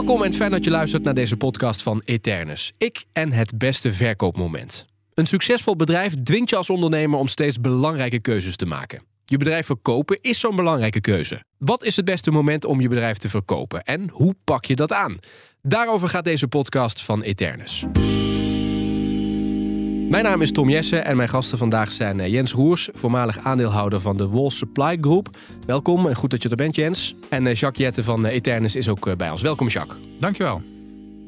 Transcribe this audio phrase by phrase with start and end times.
[0.00, 2.72] Welkom en fijn dat je luistert naar deze podcast van Eternus.
[2.78, 4.84] Ik en het beste verkoopmoment.
[5.14, 9.02] Een succesvol bedrijf dwingt je als ondernemer om steeds belangrijke keuzes te maken.
[9.24, 11.44] Je bedrijf verkopen is zo'n belangrijke keuze.
[11.58, 14.92] Wat is het beste moment om je bedrijf te verkopen en hoe pak je dat
[14.92, 15.18] aan?
[15.62, 17.84] Daarover gaat deze podcast van Eternus.
[20.10, 24.00] Mijn naam is Tom Jessen en mijn gasten vandaag zijn eh, Jens Roers, voormalig aandeelhouder
[24.00, 25.28] van de Wall Supply Group.
[25.66, 27.14] Welkom en goed dat je er bent, Jens.
[27.28, 29.42] En eh, Jacques Jette van eh, Eternus is ook bij ons.
[29.42, 29.98] Welkom, Jacques.
[30.20, 30.62] Dankjewel.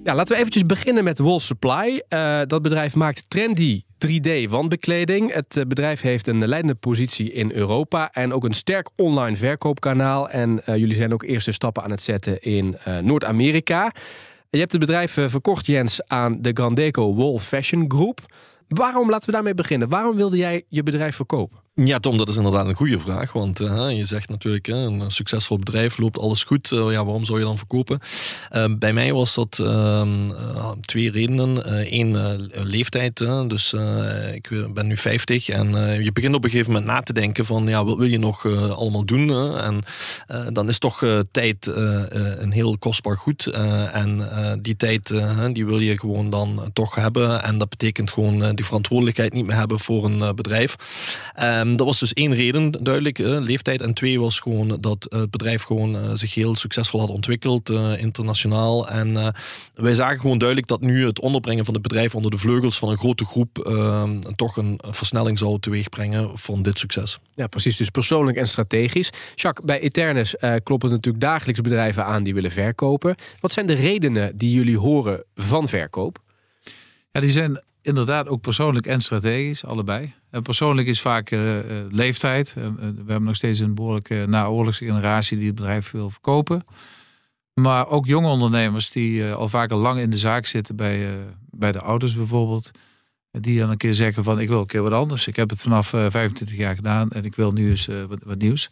[0.04, 2.02] Ja, laten we eventjes beginnen met Wall Supply.
[2.46, 5.32] dat bedrijf maakt trendy 3D-wandbekleding.
[5.32, 10.28] Het bedrijf heeft een leidende positie in Europa en ook een sterk online verkoopkanaal.
[10.28, 13.92] En jullie zijn ook eerste stappen aan het zetten in Noord-Amerika.
[14.50, 18.20] Je hebt het bedrijf verkocht, Jens, aan de Grandeco Wall Fashion Group.
[18.74, 21.61] Waarom, laten we daarmee beginnen, waarom wilde jij je bedrijf verkopen?
[21.74, 23.32] Ja, Tom, dat is inderdaad een goede vraag.
[23.32, 26.70] Want uh, je zegt natuurlijk, een succesvol bedrijf loopt alles goed.
[26.70, 27.98] Uh, ja, waarom zou je dan verkopen?
[28.50, 30.30] Ehm, bij mij was dat ehm,
[30.80, 31.60] twee redenen.
[31.94, 33.16] Eén, leeftijd.
[33.46, 33.74] dus
[34.32, 35.68] ik ben nu 50 en
[36.02, 38.46] je begint op een gegeven moment na te denken van, ja, wat wil je nog
[38.70, 39.56] allemaal doen?
[39.58, 39.84] en
[40.52, 41.66] dan is toch tijd
[42.38, 43.46] een heel kostbaar goed.
[43.92, 44.28] en
[44.62, 45.14] die tijd,
[45.52, 47.42] die wil je gewoon dan toch hebben.
[47.42, 50.76] En dat betekent gewoon die verantwoordelijkheid niet meer hebben voor een bedrijf.
[51.62, 53.80] Um, dat was dus één reden, duidelijk, uh, leeftijd.
[53.80, 57.98] En twee was gewoon dat het bedrijf gewoon uh, zich heel succesvol had ontwikkeld, uh,
[57.98, 58.88] internationaal.
[58.88, 59.34] En
[59.74, 62.88] wij zagen gewoon duidelijk dat nu het onderbrengen van het bedrijf onder de vleugels van
[62.88, 67.18] een grote groep ehm, toch een versnelling zou teweegbrengen van dit succes.
[67.34, 67.76] Ja, precies.
[67.76, 69.10] Dus persoonlijk en strategisch.
[69.34, 73.14] Jacques, bij Eternus kloppen natuurlijk dagelijks bedrijven aan die willen verkopen.
[73.40, 76.18] Wat zijn de redenen die jullie horen van verkoop?
[77.12, 80.14] Ja, die zijn inderdaad ook persoonlijk en strategisch, allebei.
[80.32, 81.58] En persoonlijk is vaak uh,
[81.90, 82.54] leeftijd.
[82.58, 86.64] Uh, we hebben nog steeds een behoorlijke naoorlogse generatie die het bedrijf wil verkopen.
[87.54, 91.08] Maar ook jonge ondernemers die al vaak lang in de zaak zitten bij,
[91.50, 92.70] bij de ouders bijvoorbeeld.
[93.30, 95.26] Die dan een keer zeggen van ik wil een keer wat anders.
[95.26, 98.70] Ik heb het vanaf 25 jaar gedaan en ik wil nu eens wat, wat, nieuws.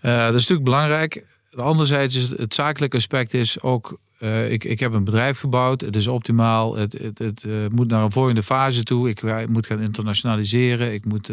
[0.00, 1.24] dat is natuurlijk belangrijk.
[1.56, 5.80] Anderzijds is het zakelijke aspect is ook uh, ik, ik heb een bedrijf gebouwd.
[5.80, 6.76] Het is optimaal.
[6.76, 9.08] Het, het, het uh, moet naar een volgende fase toe.
[9.08, 10.92] Ik, ik moet gaan internationaliseren.
[10.92, 11.32] Ik, moet,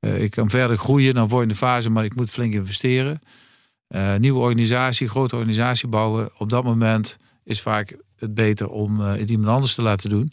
[0.00, 3.20] ik kan verder groeien naar een volgende fase, maar ik moet flink investeren.
[4.18, 6.30] nieuwe organisatie, grote organisatie bouwen.
[6.38, 10.32] Op dat moment is vaak het beter om het iemand anders te laten doen.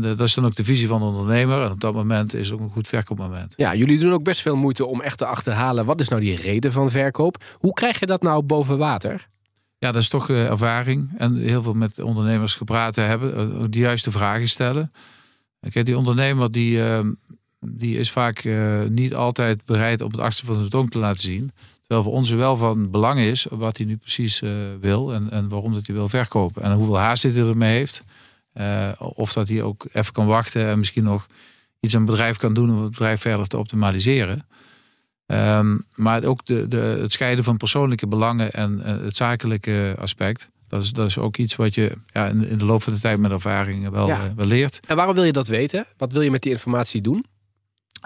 [0.00, 1.62] Dat is dan ook de visie van de ondernemer.
[1.64, 3.54] En op dat moment is het ook een goed verkoopmoment.
[3.56, 5.84] Ja, jullie doen ook best veel moeite om echt te achterhalen...
[5.84, 7.44] wat is nou die reden van verkoop?
[7.56, 9.30] Hoe krijg je dat nou boven water?
[9.82, 11.10] Ja, dat is toch uh, ervaring.
[11.16, 13.52] En heel veel met ondernemers gepraat hebben.
[13.58, 14.90] Uh, de juiste vragen stellen.
[15.70, 17.00] Kijk, die ondernemer die, uh,
[17.60, 18.48] die is vaak
[18.88, 21.50] niet altijd bereid op het achterste van de tong te laten zien.
[21.80, 24.42] Terwijl voor ons wel van belang is wat hij nu precies
[24.80, 25.14] wil.
[25.14, 26.62] En, en waarom dat hij wil verkopen.
[26.62, 28.04] En hoeveel haast hij ermee heeft.
[28.98, 31.26] Of dat hij ook even kan wachten en misschien nog
[31.80, 34.46] iets aan het bedrijf kan doen om het bedrijf verder te optimaliseren.
[35.26, 40.50] Um, maar ook de, de, het scheiden van persoonlijke belangen en het zakelijke aspect.
[40.68, 43.00] Dat is, dat is ook iets wat je ja, in, in de loop van de
[43.00, 44.24] tijd met ervaring wel, ja.
[44.24, 44.80] uh, wel leert.
[44.86, 45.86] En waarom wil je dat weten?
[45.96, 47.24] Wat wil je met die informatie doen?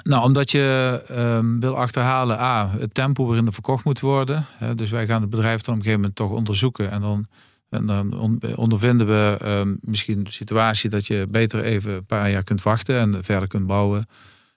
[0.03, 4.47] Nou, omdat je um, wil achterhalen, A, het tempo waarin er verkocht moet worden.
[4.53, 6.91] Hè, dus wij gaan het bedrijf dan op een gegeven moment toch onderzoeken.
[6.91, 7.27] En dan,
[7.69, 12.43] en dan ondervinden we um, misschien de situatie dat je beter even een paar jaar
[12.43, 14.09] kunt wachten en verder kunt bouwen.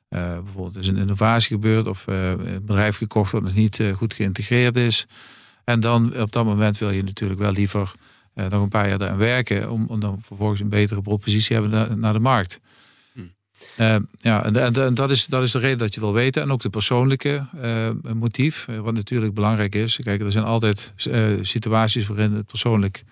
[0.10, 3.94] Uh, bijvoorbeeld is een innovatie gebeurd of uh, een bedrijf gekocht dat nog niet uh,
[3.94, 5.08] goed geïntegreerd is.
[5.64, 7.92] En dan op dat moment wil je natuurlijk wel liever
[8.34, 11.98] nog een paar jaar daaraan werken om, om, dan vervolgens een betere propositie hebben naar,
[11.98, 12.60] naar de markt.
[13.76, 14.00] Hm.
[14.18, 16.42] ja, en, dat, is, dat is de reden dat je wil weten.
[16.42, 17.48] En ook de persoonlijke
[18.14, 20.00] motief, wat natuurlijk belangrijk is.
[20.04, 20.94] Kijk, er zijn altijd
[21.42, 23.04] situaties waarin het persoonlijk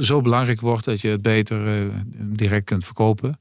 [0.00, 3.38] zo belangrijk wordt dat je het beter direct kunt verkopen.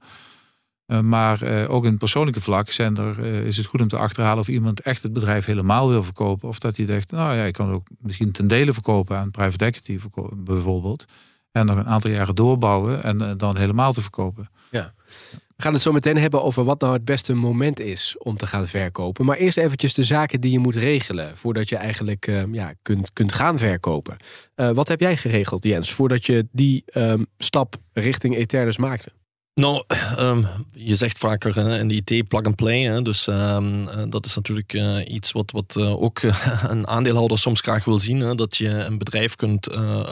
[1.01, 4.47] Maar ook in het persoonlijke vlak zijn er, is het goed om te achterhalen of
[4.47, 6.49] iemand echt het bedrijf helemaal wil verkopen.
[6.49, 9.31] Of dat hij denkt, nou ja, ik kan het ook misschien ten dele verkopen aan
[9.31, 9.99] private equity
[10.35, 11.05] bijvoorbeeld.
[11.51, 14.49] En nog een aantal jaren doorbouwen en dan helemaal te verkopen.
[14.71, 14.93] Ja.
[15.29, 18.47] We gaan het zo meteen hebben over wat nou het beste moment is om te
[18.47, 19.25] gaan verkopen.
[19.25, 23.33] Maar eerst eventjes de zaken die je moet regelen voordat je eigenlijk ja, kunt, kunt
[23.33, 24.17] gaan verkopen.
[24.55, 29.11] wat heb jij geregeld, Jens, voordat je die um, stap richting Eternus maakte?
[29.59, 29.83] Nou,
[30.19, 32.81] um, je zegt vaker hè, in de IT plug and play.
[32.81, 36.21] Hè, dus um, dat is natuurlijk uh, iets wat, wat uh, ook
[36.73, 38.19] een aandeelhouder soms graag wil zien.
[38.19, 39.67] Hè, dat je een bedrijf kunt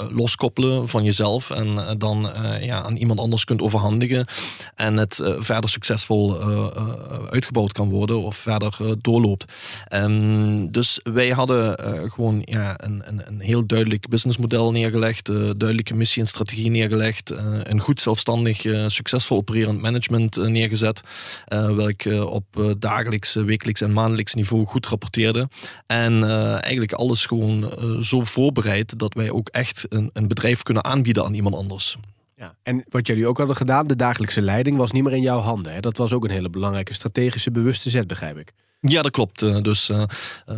[0.10, 2.30] loskoppelen van jezelf en dan
[2.62, 4.26] ja, aan iemand anders kunt overhandigen.
[4.76, 6.42] En het verder succesvol
[7.30, 9.46] uitgebouwd kan worden of verder doorloopt.
[9.94, 11.80] Um, dus wij hadden
[12.12, 15.26] gewoon ja, een, een, een, heel duidelijk businessmodel neergelegd,
[15.58, 17.34] duidelijke missie en strategie neergelegd,
[17.64, 21.01] een goed zelfstandig succesvol opererend management eh, neergezet.
[21.54, 25.48] Uh, welk uh, op dagelijks, wekelijks en maandelijks niveau goed rapporteerde.
[25.86, 26.24] En
[26.62, 27.72] eigenlijk alles gewoon
[28.04, 31.98] zo voorbereid dat wij ook echt een, een bedrijf kunnen aanbieden aan iemand anders.
[32.36, 35.40] Ja, en wat jullie ook hadden gedaan, de dagelijkse leiding was niet meer in jouw
[35.40, 35.74] handen.
[35.74, 35.80] Hè?
[35.80, 38.54] Dat was ook een hele belangrijke strategische bewuste zet, begrijp ik.
[38.80, 39.42] Ja, dat klopt.
[39.42, 40.04] Eh, dus uh,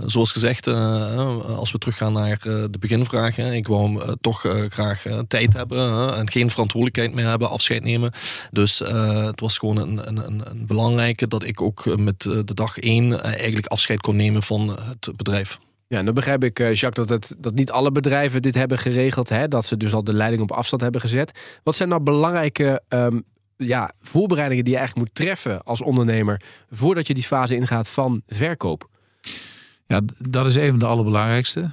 [0.05, 3.37] zoals gezegd, als we teruggaan naar de beginvraag.
[3.37, 8.11] ik wou toch graag tijd hebben en geen verantwoordelijkheid meer hebben, afscheid nemen.
[8.51, 13.23] Dus het was gewoon een, een, een, belangrijke dat ik ook met de dag één
[13.23, 15.59] eigenlijk afscheid kon nemen van het bedrijf.
[15.87, 19.29] Ja, nu begrijp ik, Jacques, dat, het, dat niet alle bedrijven dit hebben geregeld.
[19.29, 19.47] Hè?
[19.47, 21.59] Dat ze dus al de leiding op afstand hebben gezet.
[21.63, 23.23] Wat zijn nou belangrijke um,
[23.67, 28.21] ja, voorbereidingen die je eigenlijk moet treffen als ondernemer voordat je die fase ingaat van
[28.27, 28.89] verkoop?
[29.87, 31.71] Ja, dat is een van de allerbelangrijkste.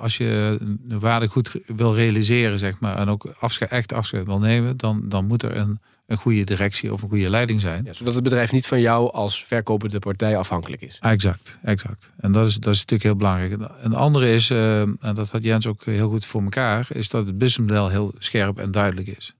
[0.00, 4.38] Als je de waarde goed wil realiseren, zeg maar, en ook afscheid, echt afscheid wil
[4.38, 7.84] nemen, dan, dan moet er een, een goede directie of een goede leiding zijn.
[7.84, 10.98] Ja, zodat het bedrijf niet van jou als verkopende partij afhankelijk is.
[11.00, 12.10] Exact, exact.
[12.16, 13.70] En dat is, dat is natuurlijk heel belangrijk.
[13.82, 17.26] Een andere is, uh, en dat had Jens ook heel goed voor elkaar, is dat
[17.26, 19.34] het businessmodel heel scherp en duidelijk is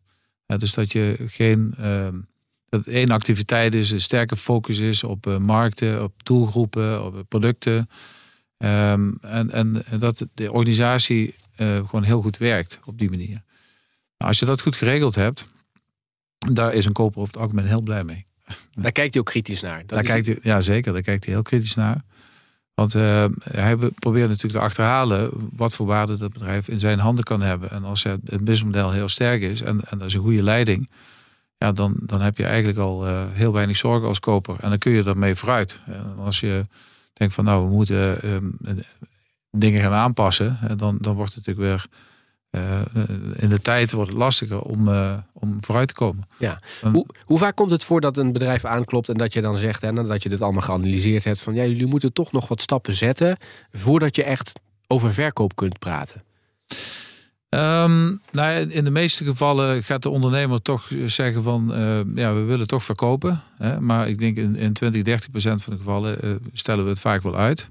[0.57, 1.75] dus dat je geen.
[1.81, 2.09] Uh,
[2.69, 7.89] dat één activiteit is, een sterke focus is op uh, markten, op doelgroepen, op producten.
[8.59, 13.43] Um, en, en, en, dat de organisatie uh, gewoon heel goed werkt op die manier.
[14.19, 15.45] Nou, als je dat goed geregeld hebt,
[16.39, 18.27] daar is een koper over het algemeen heel blij mee.
[18.73, 19.79] Daar kijkt hij ook kritisch naar.
[19.79, 20.93] Dat daar kijkt hij, ja, zeker.
[20.93, 22.05] Daar kijkt hij heel kritisch naar.
[22.75, 27.25] Want uh, hij probeert natuurlijk te achterhalen wat voor waarde dat bedrijf in zijn handen
[27.25, 27.71] kan hebben.
[27.71, 30.91] En als het businessmodel heel sterk is en, en er is een goede leiding,
[31.57, 34.57] ja, dan, dan heb je eigenlijk al uh, heel weinig zorgen als koper.
[34.61, 35.81] En dan kun je ermee vooruit.
[35.87, 36.63] En als je
[37.13, 38.75] denkt van nou, we moeten uh,
[39.51, 41.87] dingen gaan aanpassen, dan, dan wordt het natuurlijk weer
[42.53, 42.81] uh,
[43.37, 46.27] in de tijd wordt het lastiger om, uh, om vooruit te komen.
[46.39, 46.61] Ja.
[46.93, 49.83] hoe, hoe, vaak komt het voor dat een bedrijf aanklopt en dat je dan zegt,
[49.83, 52.95] en nadat je dit allemaal geanalyseerd hebt, van ja, jullie moeten toch nog wat stappen
[52.95, 53.37] zetten
[53.73, 56.23] voordat je echt over verkoop kunt praten?
[57.49, 62.41] Um, nou, in de meeste gevallen gaat de ondernemer toch zeggen van uh, ja, we
[62.41, 63.43] willen toch verkopen.
[63.59, 63.81] Hè?
[63.81, 67.23] Maar ik denk in, in 20, 30 procent van de gevallen stellen we het vaak
[67.23, 67.71] wel uit.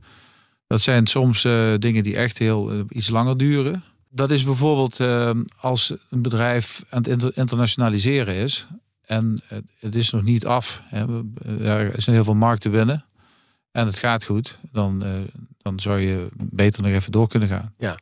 [0.67, 1.41] Dat zijn soms
[1.77, 3.83] dingen die echt heel iets langer duren.
[4.13, 8.67] Dat is bijvoorbeeld uh, als een bedrijf aan het internationaliseren is
[9.01, 9.41] en
[9.79, 10.81] het is nog niet af.
[10.85, 11.23] Hè,
[11.63, 13.05] er is heel veel markt te winnen
[13.71, 15.13] en het gaat goed, dan, uh,
[15.57, 17.73] dan zou je beter nog even door kunnen gaan.
[17.77, 17.99] Ja.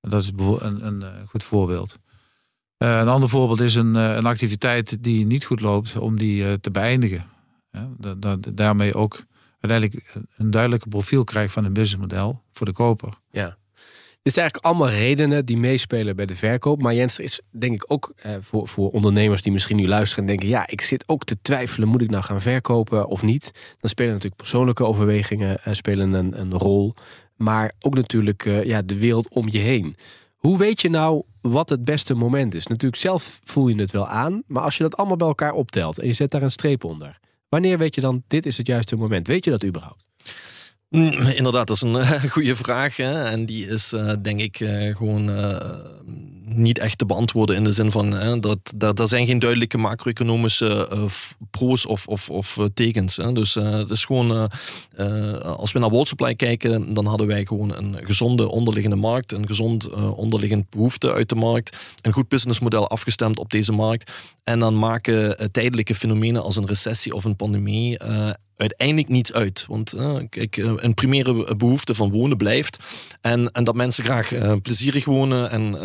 [0.00, 1.98] Dat is een, een, een goed voorbeeld.
[2.78, 6.70] Uh, een ander voorbeeld is een, een activiteit die niet goed loopt, om die te
[6.70, 7.26] beëindigen.
[7.70, 9.24] Ja, da, da, daarmee ook
[9.60, 13.14] uiteindelijk een duidelijke profiel krijgt van een businessmodel voor de koper.
[13.30, 13.56] Ja.
[14.24, 16.82] Dit zijn eigenlijk allemaal redenen die meespelen bij de verkoop.
[16.82, 20.30] Maar Jens, is denk ik ook eh, voor, voor ondernemers die misschien nu luisteren en
[20.30, 23.50] denken: ja, ik zit ook te twijfelen, moet ik nou gaan verkopen of niet?
[23.78, 26.94] Dan spelen natuurlijk persoonlijke overwegingen uh, spelen een, een rol.
[27.36, 29.96] Maar ook natuurlijk uh, ja, de wereld om je heen.
[30.36, 32.66] Hoe weet je nou wat het beste moment is?
[32.66, 34.42] Natuurlijk, zelf voel je het wel aan.
[34.46, 37.18] Maar als je dat allemaal bij elkaar optelt en je zet daar een streep onder.
[37.48, 39.26] Wanneer weet je dan, dit is het juiste moment?
[39.26, 40.06] Weet je dat überhaupt?
[40.94, 42.96] Mm, inderdaad, dat is een uh, goede vraag.
[42.96, 43.24] Hè?
[43.24, 45.30] En die is uh, denk ik uh, gewoon
[46.44, 49.78] niet echt te beantwoorden in de zin van hè, dat, dat er zijn geen duidelijke
[49.78, 50.88] macro-economische
[51.50, 53.16] pro's of, of, of tekens.
[53.16, 53.32] Hè?
[53.32, 54.50] Dus het is gewoon,
[55.42, 59.46] als we naar Wall Supply kijken, dan hadden wij gewoon een gezonde onderliggende markt, een
[59.46, 64.12] gezond onderliggend behoefte uit de markt, een goed businessmodel afgestemd op deze markt.
[64.44, 67.98] En dan maken tijdelijke fenomenen als een recessie of een pandemie
[68.56, 69.64] uiteindelijk niets uit.
[69.68, 69.94] Want
[70.30, 72.78] kijk, eh, een primaire behoefte van wonen blijft.
[73.20, 75.76] En, en dat mensen graag uh, plezierig wonen en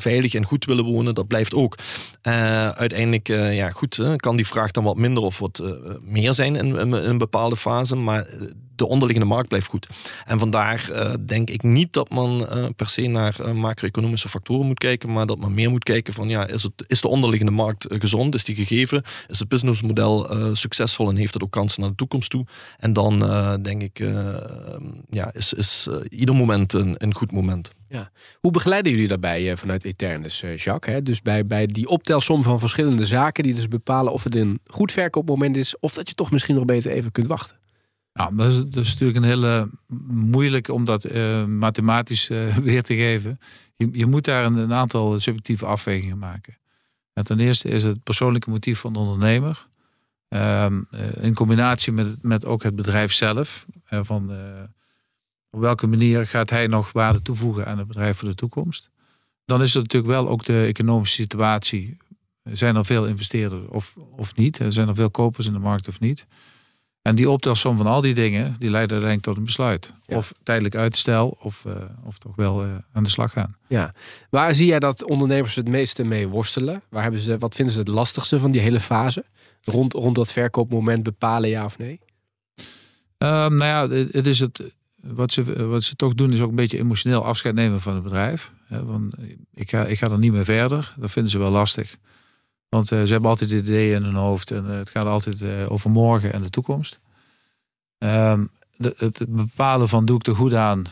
[0.00, 1.78] veilig en goed willen wonen, dat blijft ook.
[2.74, 5.62] uiteindelijk, ja goed, kan die vraag dan wat minder of wat
[6.00, 7.96] meer zijn in, een bepaalde fase.
[7.96, 8.26] Maar
[8.76, 9.86] de onderliggende markt blijft goed.
[10.24, 10.90] En vandaar
[11.26, 15.54] denk ik niet dat man per se naar macro-economische factoren moet kijken, maar dat men
[15.54, 19.02] meer moet kijken van ja, is, het, is de onderliggende markt gezond, is die gegeven,
[19.28, 22.46] is het businessmodel succesvol en heeft het ook kansen naar de toekomst toe.
[22.78, 23.18] En dan
[23.62, 23.98] denk ik,
[25.08, 27.70] ja, is, is ieder moment een, een goed moment.
[27.88, 28.10] Ja.
[28.40, 30.94] Hoe begeleiden jullie daarbij uh, vanuit Eternus, uh, Jacques?
[30.94, 31.02] Hè?
[31.02, 34.92] Dus bij, bij die optelsom van verschillende zaken die dus bepalen of het een goed
[34.92, 37.56] verkoopmoment is of dat je toch misschien nog beter even kunt wachten.
[38.16, 39.70] Ja, dat is, natuurlijk een hele
[40.08, 42.28] moeilijk om dat uh, mathematisch
[42.62, 43.38] weer te geven.
[43.76, 46.58] Je, je moet daar een, aantal subjectieve afwegingen maken.
[47.12, 49.66] En ten eerste is het persoonlijke motief van de ondernemer.
[50.28, 50.80] Ehm,
[51.20, 53.66] in combinatie met, met ook het bedrijf zelf.
[53.84, 54.30] van
[55.50, 58.90] op welke manier gaat hij nog waarde toevoegen aan het bedrijf voor de toekomst?
[59.44, 61.96] Dan is er natuurlijk wel ook de economische situatie.
[62.42, 64.60] Zijn er veel investeerders of, of niet?
[64.68, 66.26] Zijn er veel kopers in de markt of niet?
[67.06, 69.92] En die optelsom van al die dingen, die leiden uiteindelijk tot een besluit.
[70.06, 71.72] Of tijdelijk uitstel, of, uh,
[72.04, 73.56] of toch wel uh, aan de slag gaan.
[73.68, 73.94] Ja.
[74.30, 76.82] Waar zie jij dat ondernemers het meeste mee worstelen?
[76.88, 79.24] Waar hebben ze, wat vinden ze het lastigste van die hele fase?
[79.62, 82.00] Rond, rond dat verkoopmoment bepalen ja of nee?
[83.18, 84.62] Um, nou ja, het is het,
[85.00, 88.02] wat ze, wat ze toch doen is ook een beetje emotioneel afscheid nemen van het
[88.02, 88.52] bedrijf.
[88.68, 89.14] want
[89.54, 90.94] ik, ga, ik ga er niet meer verder.
[90.96, 91.96] Dat vinden ze wel lastig.
[92.76, 95.72] Want uh, ze hebben altijd ideeën in hun hoofd en uh, het gaat altijd uh,
[95.72, 97.00] over morgen en de toekomst.
[97.98, 100.82] Um, de, het bepalen van doe ik er goed aan,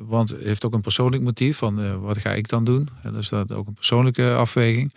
[0.00, 2.88] want het heeft ook een persoonlijk motief van wat ga ik dan doen.
[3.02, 4.94] En dus dat ook een persoonlijke afweging.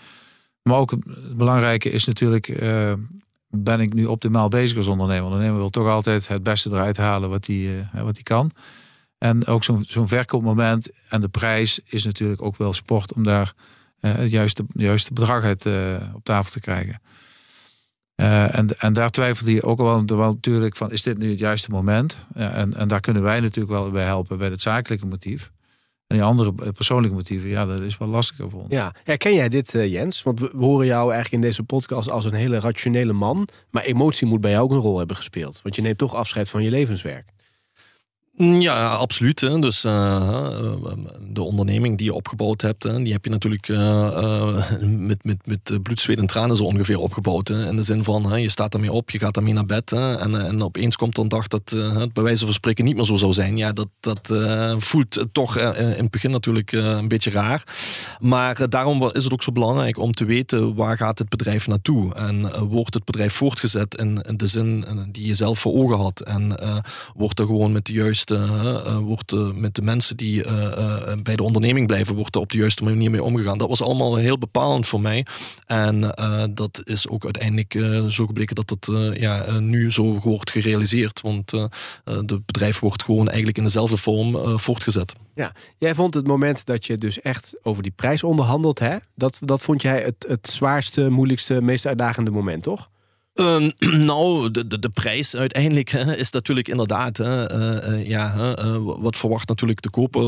[0.62, 2.63] Maar ook het belangrijke is natuurlijk
[3.48, 5.24] ben ik nu optimaal bezig als ondernemer.
[5.24, 8.51] Ondernemer wil toch altijd het beste eruit halen wat hij wat kan.
[9.17, 13.53] En ook zo'n zo'n verkoopmoment en de prijs is natuurlijk ook wel sport om daar
[14.00, 17.01] het juiste, juiste bedrag uit uh, op tafel te krijgen.
[18.15, 21.72] en, en daar twijfelt hij ook wel, wel natuurlijk van, is dit nu het juiste
[21.72, 22.25] moment?
[22.34, 25.51] en, en daar kunnen wij natuurlijk wel bij helpen bij het zakelijke motief.
[26.10, 28.74] En die andere persoonlijke motieven, ja, dat is wel lastiger voor ons.
[28.74, 30.24] Ja, herken jij dit, uh, Jens?
[30.24, 33.48] Want we, horen jou eigenlijk in deze podcast als een hele rationele man.
[33.70, 35.60] Maar emotie moet bij jou ook een rol hebben gespeeld.
[35.63, 37.25] Want je neemt toch afscheid van je levenswerk.
[38.36, 39.39] Mm, ja, absoluut.
[39.39, 39.60] Hè.
[39.60, 40.50] Dus uh,
[41.39, 45.84] de onderneming die je opgebouwd hebt, hè, die heb je natuurlijk uh, met, met, met
[45.84, 47.48] bloed, zweet en tranen zo ongeveer opgebouwd.
[47.48, 47.67] Hè.
[47.67, 49.89] In de zin van, hè, je staat ermee op, je gaat ermee naar bed.
[49.89, 53.05] Hè, en, en opeens komt dan dag dat het bij wijze van spreken niet meer
[53.05, 53.58] zo zou zijn.
[53.58, 54.34] Ja, dat, dat
[54.77, 57.63] voelt toch in het begin natuurlijk een beetje raar.
[58.19, 62.15] Maar daarom is het ook zo belangrijk om te weten waar gaat het bedrijf naartoe.
[62.15, 66.19] En wordt het bedrijf voortgezet in, de zin die je zelf voor ogen had.
[66.19, 66.55] En
[67.13, 68.38] wordt er gewoon met de juiste
[69.03, 70.43] wordt met de mensen die
[71.24, 73.58] bij de onderneming blijven, wordt er op de juiste manier mee omgegaan.
[73.58, 75.26] Dat was allemaal heel bepalend voor mij.
[75.66, 76.00] En
[76.54, 77.74] dat is ook uiteindelijk
[78.12, 78.88] zo gebleken dat het
[79.20, 81.22] ja, nu zo wordt gerealiseerd.
[81.22, 81.52] Want
[82.04, 85.14] het bedrijf wordt gewoon eigenlijk in dezelfde vorm voortgezet.
[85.36, 88.96] Ja, jij vond het moment dat je dus echt over die prijs onderhandelt, hè?
[89.16, 92.90] Dat, dat vond jij het, het zwaarste, moeilijkste, meest uitdagende moment, toch?
[93.39, 93.69] Uh,
[94.10, 97.58] nou, de, de, de, prijs uiteindelijk hè, is natuurlijk inderdaad, hè,
[97.89, 100.22] uh, ja, uh, wat verwacht natuurlijk de koper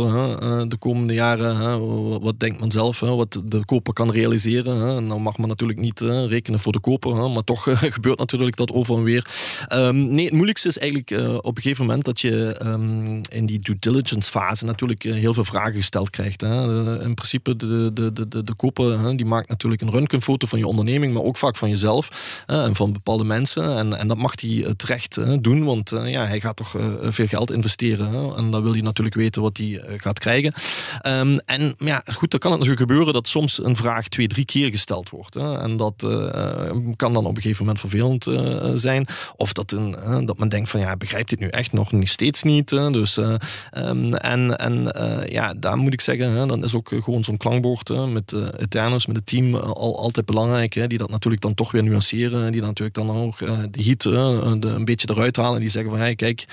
[0.70, 2.20] de komende jaren?
[2.22, 4.78] wat denkt men zelf, wat de koper kan realiseren?
[4.78, 5.02] Hè?
[5.02, 7.64] Nou mag men natuurlijk niet rekenen voor de koper, maar toch
[7.96, 9.26] gebeurt natuurlijk dat over en weer.
[9.74, 13.60] Um, nee, het moeilijkste is eigenlijk op een gegeven moment dat je um, in die
[13.60, 16.44] due diligence fase natuurlijk heel veel vragen gesteld krijgt.
[16.44, 20.68] In principe, de, de, de, de, de koper die maakt natuurlijk een röntgenfoto van je
[20.68, 23.78] onderneming, maar ook vaak van jezelf en van bepaalde mensen.
[23.78, 26.76] En, en dat mag hij eh, terecht uh, doen, want uh, ja, hij gaat toch
[27.02, 28.36] veel geld investeren.
[28.38, 30.54] En dan wil hij natuurlijk weten wat hij gaat krijgen.
[31.08, 34.46] Um, en ja, goed, dan kan het natuurlijk gebeuren dat soms een vraag twee, drie
[34.46, 35.36] keer gesteld wordt.
[35.36, 35.96] En dat
[36.96, 38.28] kan dan op een gegeven moment vervelend
[38.80, 39.08] zijn.
[39.36, 42.44] Of dat, een, dat men denkt van ja, begrijpt dit nu echt nog niet steeds
[42.44, 42.70] niet.
[42.70, 44.92] Dus, um, en en
[45.30, 49.26] ja, daar moet ik zeggen, dan is ook gewoon zo'n klankbord met Eternus, met het
[49.26, 50.90] team, al, altijd belangrijk.
[50.90, 52.52] Die dat natuurlijk dan toch weer nuanceren.
[52.52, 55.60] Die natuurlijk dan ook de heat uh, de, een beetje eruit halen.
[55.60, 56.46] Die zeggen van, hey, kijk,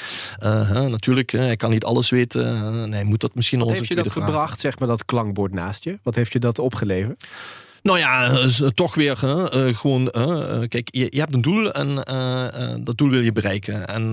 [0.72, 2.46] natuurlijk, hij kan niet alles weten.
[2.82, 5.84] en hij moet dat misschien onze Heeft je dat gebracht, zeg maar, dat klankbord naast
[5.84, 5.98] je?
[6.02, 7.24] Wat heeft je dat opgeleverd?
[7.88, 11.94] Nou ja, eh, toch weer uh, gewoon, uh, kijk, je, je, hebt een doel en
[12.84, 13.86] dat doel wil je bereiken.
[13.86, 14.10] En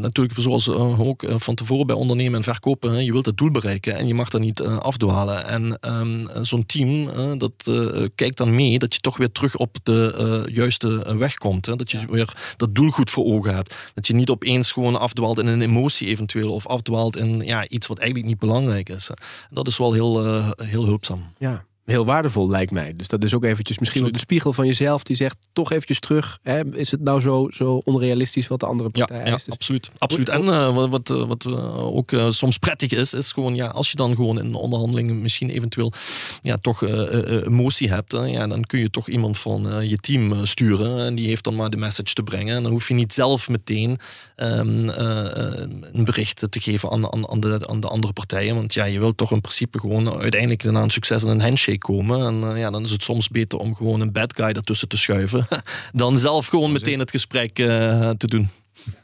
[0.00, 4.06] natuurlijk, zoals ook van tevoren bij ondernemen en verkopen, je wilt het doel bereiken en
[4.06, 5.46] je mag dat niet afdwalen.
[5.46, 7.70] En um, zo'n team, dat
[8.14, 11.66] kijkt dan mee dat je toch weer terug op de juiste weg komt.
[11.66, 11.76] Hè?
[11.76, 13.74] Dat je weer dat doel goed voor ogen hebt.
[13.94, 17.86] Dat je niet opeens gewoon afdwaalt in een emotie eventueel of afdwaalt in ja, iets
[17.86, 19.10] wat eigenlijk niet belangrijk is.
[19.50, 21.32] Dat is wel heel, heel hulpzaam.
[21.38, 21.68] Ja.
[21.84, 22.94] Heel waardevol, lijkt mij.
[22.96, 26.00] Dus dat is ook eventjes misschien ook de spiegel van jezelf die zegt toch eventjes
[26.00, 26.38] terug.
[26.42, 29.46] Hè, is het nou zo, zo onrealistisch wat de andere partij ja, eist?
[29.46, 29.90] Ja, absoluut.
[29.98, 30.28] absoluut.
[30.28, 33.90] En uh, wat, wat, wat uh, ook uh, soms prettig is, is gewoon ja, als
[33.90, 35.92] je dan gewoon in onderhandelingen misschien eventueel
[36.40, 41.14] ja, toch emotie hebt, ja, dan kun je toch iemand van je team sturen en
[41.14, 42.56] die heeft dan maar de message te brengen.
[42.56, 43.98] En dan hoef je niet zelf meteen
[44.36, 48.54] um, een bericht te geven aan, aan, aan, de, aan de andere partijen.
[48.54, 51.79] Want ja, je wilt toch in principe gewoon uiteindelijk naar een succes en een handshake
[51.80, 52.26] komen.
[52.26, 55.46] En ja, dan is het soms beter om gewoon een bad guy ertussen te schuiven.
[55.92, 58.50] dan zelf gewoon meteen het gesprek uh, te doen.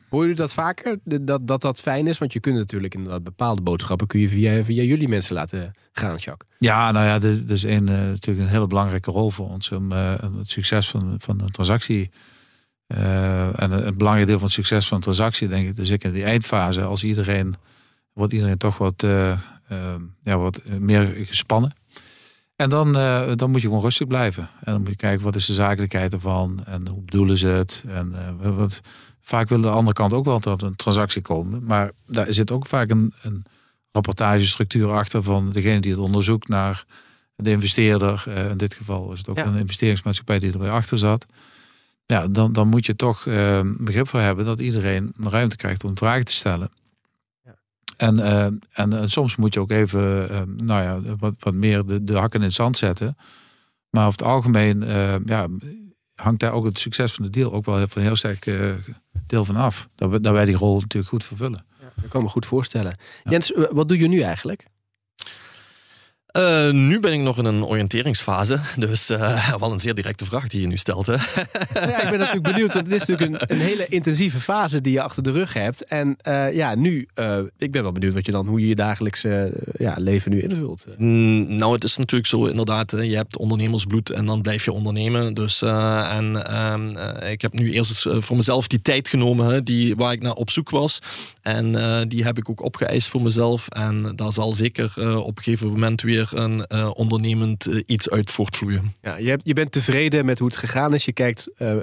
[0.09, 0.99] Hoor je dat vaker?
[1.05, 2.19] Dat, dat dat fijn is?
[2.19, 6.17] Want je kunt natuurlijk inderdaad bepaalde boodschappen kun je via, via jullie mensen laten gaan,
[6.17, 6.51] Jacques.
[6.59, 9.93] Ja, nou ja, dat is een, uh, natuurlijk een hele belangrijke rol voor ons om
[9.93, 12.11] uh, het succes van, van een transactie.
[12.89, 16.05] Uh, en een belangrijk deel van het succes van een transactie, denk ik, dus ik
[16.05, 17.55] in die eindfase, als iedereen,
[18.13, 19.05] wordt iedereen toch wat,
[20.23, 21.73] ja, wat meer gespannen.
[22.57, 24.43] En dan, uh, dan moet je gewoon rustig blijven.
[24.43, 27.85] En dan moet je kijken wat is de zakelijkheid ervan en hoe bedoelen ze het.
[27.89, 28.81] En uh, wat,
[29.21, 31.65] vaak wil de andere kant ook wel tot een transactie komen.
[31.65, 33.45] Maar daar zit ook vaak een, een
[33.93, 36.85] rapportagestructuur achter van degene die het onderzoekt naar
[37.37, 38.25] de investeerder.
[38.29, 39.47] Uh, in dit geval is het ook ja.
[39.47, 41.27] een investeringsmaatschappij die erbij achter zat.
[42.07, 43.25] Ja, dan, dan moet je toch
[43.79, 46.71] begrip voor hebben dat iedereen ruimte krijgt om vragen te stellen.
[47.97, 51.87] En, uh, en, en, soms moet je ook even, uh, nou ja, wat, wat meer
[51.87, 53.17] de, de hakken in het zand zetten.
[53.91, 54.81] Maar over het algemeen
[55.25, 55.49] ja,
[56.15, 58.51] hangt daar ook het succes van de deal ook wel van een heel sterk
[59.27, 59.89] deel van af.
[59.95, 61.65] Dat, we, dat wij die rol natuurlijk goed vervullen.
[61.81, 62.97] Ja, dat kan me goed voorstellen.
[63.25, 63.31] Ja.
[63.31, 64.67] Jens, wat doe je nu eigenlijk?
[66.37, 68.61] Uh, nu ben ik nog in een oriënteringsfase.
[68.77, 71.07] Dus uh, wel een zeer directe vraag die je nu stelt.
[71.07, 71.13] Hè?
[71.75, 72.75] Ja, ik ben natuurlijk benieuwd.
[72.75, 75.85] Het is natuurlijk een, een, hele intensieve fase die je achter de rug hebt.
[75.85, 77.09] En uh, ja, nu,
[77.59, 80.87] ik ben wel benieuwd wat je dan, hoe je je dagelijkse ja, leven nu invult.
[80.97, 82.91] Mm, nou, het is natuurlijk zo inderdaad.
[82.91, 85.35] Je hebt ondernemersbloed en dan blijf je ondernemen.
[85.35, 86.97] Dus en ehm,
[87.31, 90.51] ik heb nu eerst voor mezelf die tijd genomen hè, die, waar ik naar op
[90.51, 90.99] zoek was.
[91.43, 91.75] En
[92.09, 93.69] die heb ik ook opgeëist voor mezelf.
[93.69, 98.31] En daar zal zeker op een gegeven moment weer een uh, ondernemend uh, iets uit
[98.31, 98.95] voortvloeien.
[99.03, 101.05] Ja, je, hebt, je bent tevreden met hoe het gegaan is.
[101.05, 101.77] Je kijkt uh,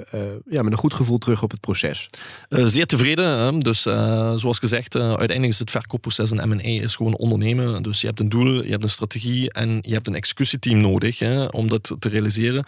[0.50, 2.08] ja, met een goed gevoel terug op het proces.
[2.48, 3.60] zeer tevreden.
[3.60, 7.82] Dus zoals gezegd, uiteindelijk is het verkoopproces en M&A is gewoon ondernemen.
[7.82, 11.18] Dus je hebt een doel, je hebt een strategie en je hebt een executieteam nodig
[11.18, 12.64] hè, om dat te realiseren.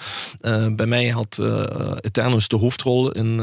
[0.77, 1.43] bij mij had
[2.01, 3.37] Eternus de hoofdrol in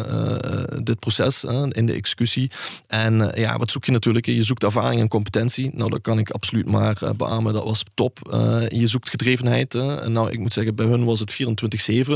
[0.84, 2.52] dit proces, in de executie.
[2.88, 4.26] En ja, wat zoek je natuurlijk?
[4.26, 5.72] Je zoekt ervaring en competentie.
[5.74, 7.54] Nou, dat kan ik absoluut maar beamen.
[7.54, 8.20] Dat was top.
[8.32, 9.74] Uh, je zoekt gedrevenheid.
[9.74, 10.10] Hè.
[10.10, 11.34] Nou, ik moet zeggen, bij hun was het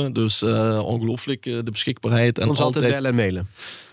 [0.08, 0.12] 24-7.
[0.12, 2.40] Dus uh, ongelooflijk, uh, de beschikbaarheid.
[2.40, 3.48] En Ons altijd bellen en mailen.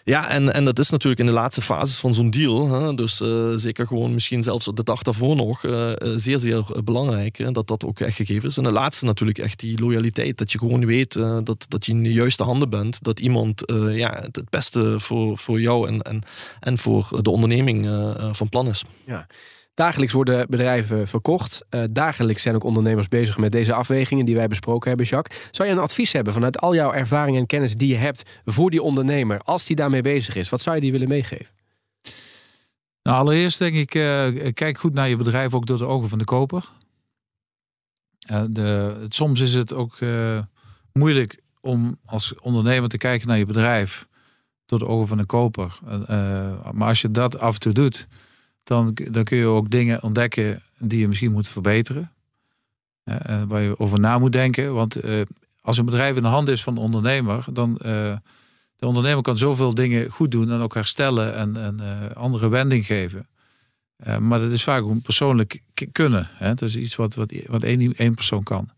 [0.04, 2.68] Ja, en, en dat is natuurlijk in de laatste fases van zo'n deal.
[2.68, 3.22] Hè, dus
[3.54, 5.60] zeker gewoon misschien zelfs de dag daarvoor nog.
[6.14, 8.56] zeer, zeer belangrijk hè, dat dat ook echt gegeven is.
[8.56, 10.38] En de laatste natuurlijk echt die loyaliteit.
[10.38, 11.12] Dat je gewoon weet
[11.44, 13.02] dat, dat je in de juiste handen bent.
[13.02, 16.22] Dat iemand ja, het beste voor, voor jou en, en,
[16.60, 17.86] en voor de onderneming
[18.32, 18.84] van plan is.
[19.04, 19.26] Ja.
[19.74, 21.64] Dagelijks worden bedrijven verkocht.
[21.70, 25.48] Uh, dagelijks zijn ook ondernemers bezig met deze afwegingen die wij besproken hebben, Jacques.
[25.50, 28.70] Zou je een advies hebben vanuit al jouw ervaring en kennis die je hebt voor
[28.70, 30.48] die ondernemer, als die daarmee bezig is?
[30.48, 31.54] Wat zou je die willen meegeven?
[33.02, 36.18] Nou, allereerst denk ik, uh, kijk goed naar je bedrijf ook door de ogen van
[36.18, 36.68] de koper.
[38.30, 39.98] Uh, de, soms is het ook
[40.92, 44.08] moeilijk om als ondernemer te kijken naar je bedrijf
[44.66, 45.78] door de ogen van de koper.
[46.72, 48.06] maar als je dat af en toe doet,
[48.64, 52.12] dan, dan kun je ook dingen ontdekken die je misschien moet verbeteren.
[53.04, 54.74] Uh, waar je over na moet denken.
[54.74, 55.22] Want uh,
[55.60, 58.16] als een bedrijf in de hand is van de ondernemer, dan uh,
[58.76, 61.80] de ondernemer kan zoveel dingen goed doen en ook herstellen en, en
[62.14, 63.28] andere wending geven.
[64.20, 65.60] maar dat is vaak een persoonlijk
[65.92, 66.28] kunnen.
[66.32, 66.52] Hè?
[66.62, 68.70] Is iets wat, wat, wat één, één persoon kan.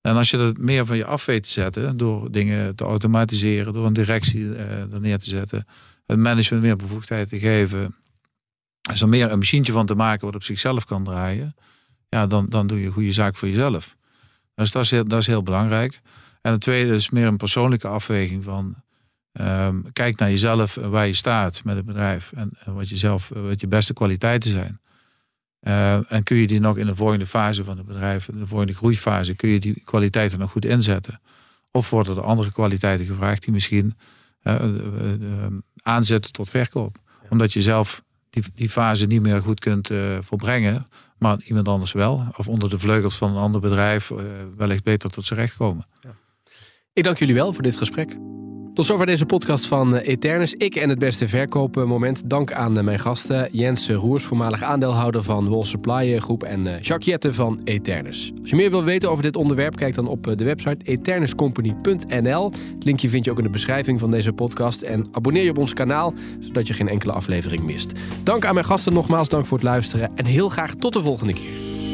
[0.00, 3.72] En als je dat meer van je af weet te zetten, door dingen te automatiseren,
[3.72, 5.66] door een directie er neer te zetten,
[6.06, 7.94] het management meer bevoegdheid te geven,
[8.90, 11.54] als er meer een machientje van te maken wat op zichzelf kan draaien,
[12.08, 13.96] ja, dan, dan doe je een goede zaak voor jezelf.
[14.54, 16.00] Dus dat is heel, dat is heel belangrijk.
[16.40, 18.74] En het tweede is meer een persoonlijke afweging van
[19.32, 23.60] um, kijk naar jezelf, waar je staat met het bedrijf en, wat, je zelf, wat
[23.60, 24.80] je beste kwaliteiten zijn.
[25.60, 28.46] Uh, en kun je die nog in de volgende fase van het bedrijf, in de
[28.46, 31.20] volgende groeifase, kun je die kwaliteiten nog goed inzetten?
[31.70, 33.96] Of worden er andere kwaliteiten gevraagd die misschien
[34.42, 35.46] uh, uh,
[35.82, 36.98] aanzetten tot verkoop?
[37.28, 40.82] Omdat je zelf die, die fase niet meer goed kunt uh, volbrengen,
[41.18, 42.26] maar iemand anders wel.
[42.36, 44.18] Of onder de vleugels van een ander bedrijf uh,
[44.56, 45.86] wellicht beter tot zijn recht komen.
[46.00, 46.14] Ja.
[46.92, 48.16] Ik dank jullie wel voor dit gesprek.
[48.76, 50.54] Tot zover deze podcast van eh, Eternus.
[50.54, 52.30] Ik en het beste verkoopmoment.
[52.30, 56.42] Dank aan eh, mijn gasten Jens Roers, voormalig aandeelhouder van Wall Supply Groep...
[56.42, 58.32] en Jacques Jette van Eternus.
[58.40, 62.50] Als je meer wilt weten over dit onderwerp, kijk dan op de website eternuscompany.nl.
[62.74, 64.82] Het linkje vind je ook in de beschrijving van deze podcast.
[64.82, 67.92] En abonneer je op ons kanaal, zodat je geen enkele aflevering mist.
[68.22, 70.10] Dank aan mijn gasten nogmaals, dank voor het luisteren...
[70.16, 71.85] en heel graag tot de volgende keer.